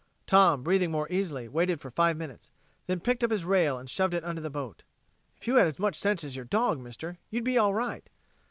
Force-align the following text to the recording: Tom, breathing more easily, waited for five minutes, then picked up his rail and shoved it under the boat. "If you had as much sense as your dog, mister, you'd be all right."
Tom, 0.25 0.63
breathing 0.63 0.89
more 0.89 1.05
easily, 1.11 1.47
waited 1.47 1.79
for 1.79 1.91
five 1.91 2.17
minutes, 2.17 2.49
then 2.87 2.99
picked 3.01 3.23
up 3.23 3.29
his 3.29 3.45
rail 3.45 3.77
and 3.77 3.87
shoved 3.87 4.15
it 4.15 4.23
under 4.23 4.41
the 4.41 4.49
boat. 4.49 4.81
"If 5.37 5.45
you 5.47 5.57
had 5.57 5.67
as 5.67 5.77
much 5.77 5.95
sense 5.95 6.23
as 6.23 6.35
your 6.35 6.45
dog, 6.45 6.79
mister, 6.79 7.19
you'd 7.29 7.43
be 7.43 7.59
all 7.59 7.75
right." 7.75 8.09